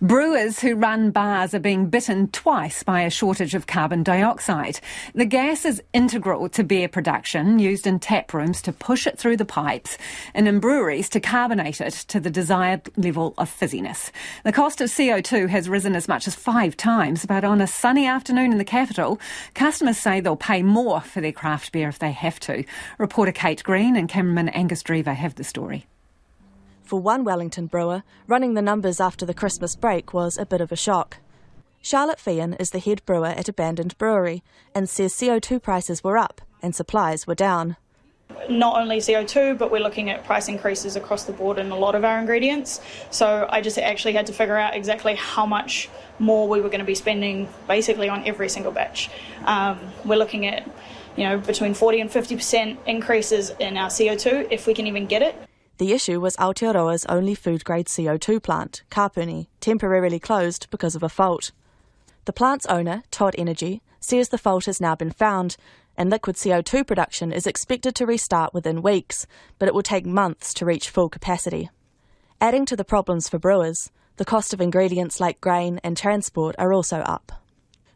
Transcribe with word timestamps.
Brewers 0.00 0.60
who 0.60 0.74
run 0.74 1.10
bars 1.10 1.54
are 1.54 1.60
being 1.60 1.88
bitten 1.88 2.28
twice 2.28 2.82
by 2.82 3.02
a 3.02 3.10
shortage 3.10 3.54
of 3.54 3.66
carbon 3.66 4.02
dioxide. 4.02 4.80
The 5.14 5.24
gas 5.24 5.64
is 5.64 5.82
integral 5.92 6.48
to 6.50 6.64
beer 6.64 6.88
production, 6.88 7.58
used 7.58 7.86
in 7.86 7.98
tap 7.98 8.32
rooms 8.32 8.62
to 8.62 8.72
push 8.72 9.06
it 9.06 9.18
through 9.18 9.36
the 9.36 9.44
pipes, 9.44 9.98
and 10.34 10.48
in 10.48 10.60
breweries 10.60 11.08
to 11.10 11.20
carbonate 11.20 11.80
it 11.80 11.92
to 12.08 12.20
the 12.20 12.30
desired 12.30 12.88
level 12.96 13.34
of 13.38 13.50
fizziness. 13.50 14.10
The 14.44 14.52
cost 14.52 14.80
of 14.80 14.88
CO2 14.88 15.48
has 15.48 15.68
risen 15.68 15.94
as 15.94 16.08
much 16.08 16.26
as 16.26 16.34
five 16.34 16.76
times, 16.76 17.26
but 17.26 17.44
on 17.44 17.60
a 17.60 17.66
sunny 17.66 18.06
afternoon 18.06 18.52
in 18.52 18.58
the 18.58 18.64
capital, 18.64 19.20
customers 19.54 19.98
say 19.98 20.20
they'll 20.20 20.36
pay 20.36 20.62
more 20.62 21.00
for 21.00 21.20
their 21.20 21.32
craft 21.32 21.72
beer 21.72 21.88
if 21.88 21.98
they 21.98 22.12
have 22.12 22.40
to. 22.40 22.64
Reporter 22.98 23.32
Kate 23.32 23.62
Green 23.62 23.96
and 23.96 24.08
cameraman 24.08 24.48
Angus 24.50 24.82
Drever 24.82 25.14
have 25.14 25.34
the 25.34 25.44
story. 25.44 25.86
For 26.92 27.00
one 27.00 27.24
Wellington 27.24 27.68
brewer, 27.68 28.02
running 28.26 28.52
the 28.52 28.60
numbers 28.60 29.00
after 29.00 29.24
the 29.24 29.32
Christmas 29.32 29.74
break 29.76 30.12
was 30.12 30.36
a 30.36 30.44
bit 30.44 30.60
of 30.60 30.70
a 30.70 30.76
shock. 30.76 31.16
Charlotte 31.80 32.18
Feehan 32.18 32.54
is 32.60 32.68
the 32.68 32.80
head 32.80 33.02
brewer 33.06 33.28
at 33.28 33.48
Abandoned 33.48 33.96
Brewery 33.96 34.42
and 34.74 34.90
says 34.90 35.14
CO2 35.14 35.62
prices 35.62 36.04
were 36.04 36.18
up 36.18 36.42
and 36.60 36.74
supplies 36.74 37.26
were 37.26 37.34
down. 37.34 37.78
Not 38.50 38.78
only 38.78 38.98
CO2, 38.98 39.56
but 39.56 39.70
we're 39.70 39.80
looking 39.80 40.10
at 40.10 40.24
price 40.24 40.48
increases 40.48 40.94
across 40.94 41.24
the 41.24 41.32
board 41.32 41.56
in 41.56 41.70
a 41.70 41.76
lot 41.78 41.94
of 41.94 42.04
our 42.04 42.18
ingredients. 42.18 42.82
So 43.10 43.46
I 43.48 43.62
just 43.62 43.78
actually 43.78 44.12
had 44.12 44.26
to 44.26 44.34
figure 44.34 44.58
out 44.58 44.74
exactly 44.74 45.14
how 45.14 45.46
much 45.46 45.88
more 46.18 46.46
we 46.46 46.60
were 46.60 46.68
going 46.68 46.80
to 46.80 46.84
be 46.84 46.94
spending 46.94 47.48
basically 47.66 48.10
on 48.10 48.26
every 48.26 48.50
single 48.50 48.70
batch. 48.70 49.08
Um, 49.46 49.80
we're 50.04 50.18
looking 50.18 50.44
at 50.44 50.70
you 51.16 51.24
know 51.24 51.38
between 51.38 51.72
40 51.72 52.02
and 52.02 52.10
50% 52.10 52.76
increases 52.84 53.48
in 53.58 53.78
our 53.78 53.88
CO2 53.88 54.48
if 54.50 54.66
we 54.66 54.74
can 54.74 54.86
even 54.86 55.06
get 55.06 55.22
it. 55.22 55.34
The 55.82 55.92
issue 55.92 56.20
was 56.20 56.36
Aotearoa's 56.36 57.04
only 57.06 57.34
food 57.34 57.64
grade 57.64 57.88
CO2 57.88 58.40
plant, 58.40 58.84
Kapuni, 58.88 59.48
temporarily 59.58 60.20
closed 60.20 60.68
because 60.70 60.94
of 60.94 61.02
a 61.02 61.08
fault. 61.08 61.50
The 62.24 62.32
plant's 62.32 62.66
owner, 62.66 63.02
Todd 63.10 63.34
Energy, 63.36 63.82
says 63.98 64.28
the 64.28 64.38
fault 64.38 64.66
has 64.66 64.80
now 64.80 64.94
been 64.94 65.10
found 65.10 65.56
and 65.96 66.08
liquid 66.08 66.36
CO2 66.36 66.86
production 66.86 67.32
is 67.32 67.48
expected 67.48 67.96
to 67.96 68.06
restart 68.06 68.54
within 68.54 68.80
weeks, 68.80 69.26
but 69.58 69.66
it 69.66 69.74
will 69.74 69.82
take 69.82 70.06
months 70.06 70.54
to 70.54 70.64
reach 70.64 70.88
full 70.88 71.08
capacity. 71.08 71.68
Adding 72.40 72.64
to 72.66 72.76
the 72.76 72.84
problems 72.84 73.28
for 73.28 73.40
brewers, 73.40 73.90
the 74.18 74.24
cost 74.24 74.54
of 74.54 74.60
ingredients 74.60 75.18
like 75.18 75.40
grain 75.40 75.80
and 75.82 75.96
transport 75.96 76.54
are 76.60 76.72
also 76.72 76.98
up. 77.00 77.32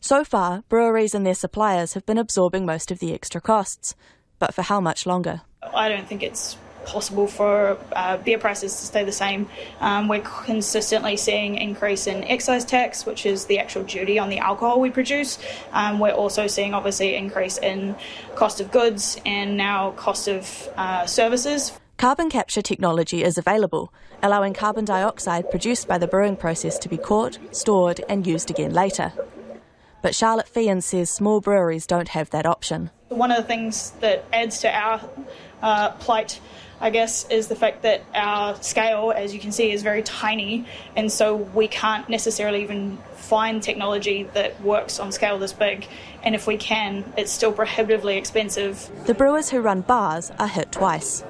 So 0.00 0.24
far, 0.24 0.64
breweries 0.68 1.14
and 1.14 1.24
their 1.24 1.34
suppliers 1.36 1.94
have 1.94 2.04
been 2.04 2.18
absorbing 2.18 2.66
most 2.66 2.90
of 2.90 2.98
the 2.98 3.14
extra 3.14 3.40
costs, 3.40 3.94
but 4.40 4.54
for 4.54 4.62
how 4.62 4.80
much 4.80 5.06
longer? 5.06 5.42
I 5.62 5.88
don't 5.88 6.08
think 6.08 6.24
it's 6.24 6.56
possible 6.86 7.26
for 7.26 7.76
uh, 7.92 8.16
beer 8.16 8.38
prices 8.38 8.74
to 8.80 8.86
stay 8.86 9.04
the 9.04 9.12
same. 9.12 9.48
Um, 9.80 10.08
we're 10.08 10.22
consistently 10.22 11.16
seeing 11.16 11.56
increase 11.56 12.06
in 12.06 12.24
excise 12.24 12.64
tax, 12.64 13.04
which 13.04 13.26
is 13.26 13.44
the 13.46 13.58
actual 13.58 13.82
duty 13.82 14.18
on 14.18 14.30
the 14.30 14.38
alcohol 14.38 14.80
we 14.80 14.90
produce. 14.90 15.38
Um, 15.72 15.98
we're 15.98 16.12
also 16.12 16.46
seeing 16.46 16.72
obviously 16.72 17.14
increase 17.14 17.58
in 17.58 17.96
cost 18.34 18.60
of 18.60 18.70
goods 18.70 19.20
and 19.26 19.56
now 19.56 19.90
cost 19.92 20.28
of 20.28 20.68
uh, 20.76 21.04
services. 21.06 21.72
Carbon 21.98 22.28
capture 22.28 22.62
technology 22.62 23.24
is 23.24 23.38
available, 23.38 23.92
allowing 24.22 24.52
carbon 24.52 24.84
dioxide 24.84 25.50
produced 25.50 25.88
by 25.88 25.98
the 25.98 26.06
brewing 26.06 26.36
process 26.36 26.78
to 26.78 26.88
be 26.88 26.98
caught, 26.98 27.38
stored, 27.52 28.00
and 28.08 28.26
used 28.26 28.50
again 28.50 28.72
later. 28.72 29.12
But 30.02 30.14
Charlotte 30.14 30.50
Feehan 30.52 30.82
says 30.82 31.10
small 31.10 31.40
breweries 31.40 31.86
don't 31.86 32.08
have 32.08 32.30
that 32.30 32.46
option. 32.46 32.90
One 33.08 33.30
of 33.30 33.36
the 33.38 33.42
things 33.44 33.92
that 34.00 34.24
adds 34.32 34.60
to 34.60 34.74
our 34.74 35.00
uh, 35.62 35.90
plight 35.92 36.40
I 36.80 36.90
guess, 36.90 37.28
is 37.30 37.48
the 37.48 37.56
fact 37.56 37.82
that 37.82 38.02
our 38.14 38.60
scale, 38.62 39.12
as 39.14 39.32
you 39.32 39.40
can 39.40 39.52
see, 39.52 39.72
is 39.72 39.82
very 39.82 40.02
tiny, 40.02 40.66
and 40.94 41.10
so 41.10 41.36
we 41.36 41.68
can't 41.68 42.08
necessarily 42.08 42.62
even 42.62 42.98
find 43.14 43.62
technology 43.62 44.24
that 44.34 44.60
works 44.60 45.00
on 45.00 45.10
scale 45.10 45.38
this 45.38 45.52
big. 45.52 45.86
And 46.22 46.34
if 46.34 46.46
we 46.46 46.56
can, 46.58 47.12
it's 47.16 47.32
still 47.32 47.52
prohibitively 47.52 48.16
expensive. 48.16 48.90
The 49.06 49.14
brewers 49.14 49.48
who 49.48 49.60
run 49.60 49.80
bars 49.82 50.30
are 50.38 50.48
hit 50.48 50.70
twice. 50.70 51.24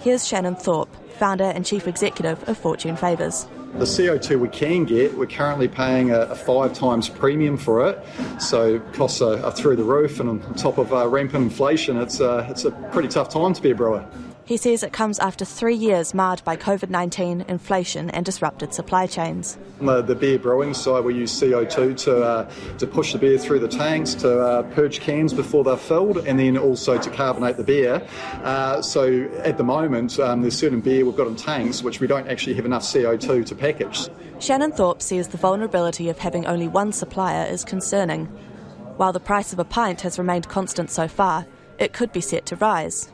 Here's 0.00 0.26
Shannon 0.26 0.54
Thorpe, 0.54 0.94
founder 1.16 1.44
and 1.44 1.66
chief 1.66 1.88
executive 1.88 2.48
of 2.48 2.56
Fortune 2.56 2.96
Favours. 2.96 3.46
The 3.74 3.84
CO2 3.84 4.40
we 4.40 4.48
can 4.48 4.84
get, 4.84 5.16
we're 5.18 5.26
currently 5.26 5.68
paying 5.68 6.10
a, 6.10 6.20
a 6.20 6.34
five 6.34 6.72
times 6.72 7.08
premium 7.08 7.58
for 7.58 7.86
it, 7.88 8.02
so 8.40 8.78
costs 8.94 9.20
are, 9.20 9.38
are, 9.44 9.52
through 9.52 9.76
the 9.76 9.84
roof, 9.84 10.18
and 10.20 10.30
on 10.30 10.54
top 10.54 10.78
of 10.78 10.92
uh, 10.94 11.06
rampant 11.08 11.44
inflation, 11.44 11.98
it's, 11.98 12.20
uh, 12.20 12.46
it's 12.48 12.64
a 12.64 12.70
pretty 12.70 13.08
tough 13.08 13.28
time 13.28 13.52
to 13.52 13.60
be 13.60 13.72
a 13.72 13.74
brewer. 13.74 14.06
He 14.46 14.56
says 14.56 14.84
it 14.84 14.92
comes 14.92 15.18
after 15.18 15.44
three 15.44 15.74
years 15.74 16.14
marred 16.14 16.40
by 16.44 16.56
COVID 16.56 16.88
19, 16.88 17.46
inflation, 17.48 18.10
and 18.10 18.24
disrupted 18.24 18.72
supply 18.72 19.08
chains. 19.08 19.58
The, 19.80 20.02
the 20.02 20.14
beer 20.14 20.38
brewing 20.38 20.72
side, 20.72 21.04
we 21.04 21.16
use 21.16 21.32
CO2 21.32 21.96
to, 22.04 22.22
uh, 22.22 22.50
to 22.78 22.86
push 22.86 23.12
the 23.12 23.18
beer 23.18 23.38
through 23.38 23.58
the 23.58 23.68
tanks, 23.68 24.14
to 24.14 24.40
uh, 24.40 24.62
purge 24.74 25.00
cans 25.00 25.34
before 25.34 25.64
they're 25.64 25.76
filled, 25.76 26.18
and 26.18 26.38
then 26.38 26.56
also 26.56 26.96
to 26.96 27.10
carbonate 27.10 27.56
the 27.56 27.64
beer. 27.64 28.06
Uh, 28.44 28.80
so 28.80 29.28
at 29.42 29.58
the 29.58 29.64
moment, 29.64 30.20
um, 30.20 30.42
there's 30.42 30.56
certain 30.56 30.80
beer 30.80 31.04
we've 31.04 31.16
got 31.16 31.26
in 31.26 31.34
tanks 31.34 31.82
which 31.82 31.98
we 31.98 32.06
don't 32.06 32.28
actually 32.28 32.54
have 32.54 32.64
enough 32.64 32.82
CO2 32.82 33.44
to 33.46 33.54
package. 33.56 34.08
Shannon 34.38 34.70
Thorpe 34.70 35.02
says 35.02 35.26
the 35.26 35.38
vulnerability 35.38 36.08
of 36.08 36.20
having 36.20 36.46
only 36.46 36.68
one 36.68 36.92
supplier 36.92 37.50
is 37.50 37.64
concerning. 37.64 38.26
While 38.96 39.12
the 39.12 39.18
price 39.18 39.52
of 39.52 39.58
a 39.58 39.64
pint 39.64 40.02
has 40.02 40.20
remained 40.20 40.48
constant 40.48 40.88
so 40.92 41.08
far, 41.08 41.46
it 41.80 41.92
could 41.92 42.12
be 42.12 42.20
set 42.20 42.46
to 42.46 42.56
rise. 42.56 43.10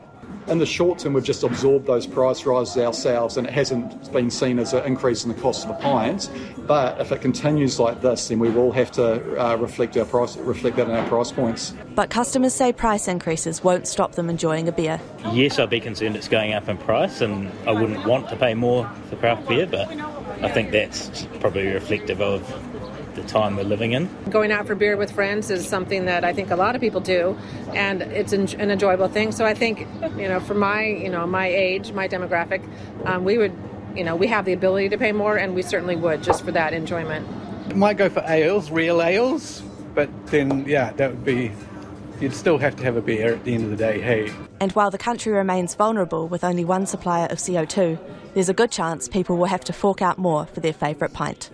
In 0.47 0.57
the 0.57 0.65
short 0.65 0.99
term, 0.99 1.13
we've 1.13 1.23
just 1.23 1.43
absorbed 1.43 1.87
those 1.87 2.05
price 2.05 2.45
rises 2.45 2.77
ourselves, 2.77 3.37
and 3.37 3.47
it 3.47 3.53
hasn't 3.53 4.11
been 4.11 4.29
seen 4.29 4.59
as 4.59 4.73
an 4.73 4.83
increase 4.83 5.23
in 5.23 5.33
the 5.33 5.41
cost 5.41 5.65
of 5.65 5.69
the 5.69 5.81
pints. 5.81 6.29
But 6.67 6.99
if 6.99 7.13
it 7.13 7.21
continues 7.21 7.79
like 7.79 8.01
this, 8.01 8.27
then 8.27 8.39
we 8.39 8.49
will 8.49 8.71
have 8.73 8.91
to 8.93 9.41
uh, 9.41 9.55
reflect 9.55 9.95
our 9.95 10.03
price, 10.03 10.35
reflect 10.35 10.75
that 10.75 10.89
in 10.89 10.95
our 10.95 11.07
price 11.07 11.31
points. 11.31 11.73
But 11.95 12.09
customers 12.09 12.53
say 12.53 12.73
price 12.73 13.07
increases 13.07 13.63
won't 13.63 13.87
stop 13.87 14.13
them 14.13 14.29
enjoying 14.29 14.67
a 14.67 14.73
beer. 14.73 14.99
Yes, 15.31 15.59
I'd 15.59 15.69
be 15.69 15.79
concerned 15.79 16.17
it's 16.17 16.27
going 16.27 16.53
up 16.53 16.67
in 16.67 16.77
price, 16.77 17.21
and 17.21 17.49
I 17.65 17.71
wouldn't 17.71 18.05
want 18.05 18.27
to 18.29 18.35
pay 18.35 18.53
more 18.53 18.89
for 19.09 19.15
craft 19.15 19.47
beer, 19.47 19.65
but 19.65 19.89
I 20.43 20.49
think 20.49 20.71
that's 20.71 21.25
probably 21.39 21.67
reflective 21.67 22.21
of 22.21 22.41
the 23.15 23.23
time 23.23 23.55
we're 23.55 23.63
living 23.63 23.93
in. 23.93 24.09
Going 24.29 24.51
out 24.51 24.67
for 24.67 24.75
beer 24.75 24.97
with 24.97 25.11
friends 25.11 25.49
is 25.49 25.67
something 25.67 26.05
that 26.05 26.23
I 26.23 26.33
think 26.33 26.51
a 26.51 26.55
lot 26.55 26.75
of 26.75 26.81
people 26.81 27.01
do, 27.01 27.37
and 27.73 28.01
it's 28.01 28.33
an 28.33 28.47
enjoyable 28.59 29.07
thing. 29.07 29.31
So 29.31 29.45
I 29.45 29.53
think, 29.53 29.87
you 30.17 30.27
know, 30.27 30.39
for 30.39 30.53
my, 30.53 30.85
you 30.85 31.09
know, 31.09 31.25
my 31.27 31.47
age, 31.47 31.91
my 31.91 32.07
demographic, 32.07 32.63
um, 33.05 33.23
we 33.23 33.37
would, 33.37 33.53
you 33.95 34.03
know, 34.03 34.15
we 34.15 34.27
have 34.27 34.45
the 34.45 34.53
ability 34.53 34.89
to 34.89 34.97
pay 34.97 35.11
more, 35.11 35.37
and 35.37 35.55
we 35.55 35.61
certainly 35.61 35.95
would 35.95 36.23
just 36.23 36.43
for 36.43 36.51
that 36.51 36.73
enjoyment. 36.73 37.27
Might 37.75 37.97
go 37.97 38.09
for 38.09 38.23
ales, 38.27 38.71
real 38.71 39.01
ales, 39.01 39.61
but 39.93 40.09
then 40.27 40.65
yeah, 40.67 40.91
that 40.93 41.11
would 41.11 41.25
be. 41.25 41.51
You'd 42.19 42.33
still 42.33 42.57
have 42.59 42.75
to 42.77 42.83
have 42.83 42.95
a 42.95 43.01
beer 43.01 43.33
at 43.33 43.43
the 43.43 43.53
end 43.53 43.65
of 43.65 43.69
the 43.71 43.75
day, 43.75 43.99
hey. 43.99 44.31
And 44.61 44.71
while 44.73 44.91
the 44.91 44.97
country 44.97 45.33
remains 45.33 45.75
vulnerable 45.75 46.27
with 46.29 46.43
only 46.43 46.63
one 46.63 46.85
supplier 46.85 47.25
of 47.25 47.37
CO2, 47.37 47.99
there's 48.33 48.49
a 48.49 48.53
good 48.53 48.71
chance 48.71 49.09
people 49.09 49.35
will 49.35 49.45
have 49.45 49.63
to 49.65 49.73
fork 49.73 50.01
out 50.01 50.17
more 50.17 50.45
for 50.45 50.59
their 50.61 50.73
favourite 50.73 51.11
pint. 51.11 51.49